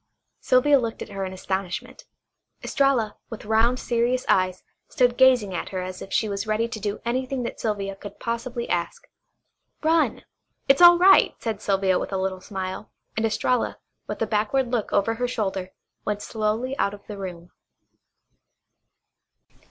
[0.39, 2.05] Sylvia looked at her in astonishment.
[2.63, 6.79] Estralla, with round serious eyes, stood gazing at her as if she was ready to
[6.79, 9.07] do anything that Sylvia could possibly ask.
[9.83, 10.25] "Run.
[10.67, 13.77] It's all right," said Sylvia with a little smile, and Estralla,
[14.07, 15.69] with a backward look over her shoulder,
[16.03, 17.51] went slowly out of the room.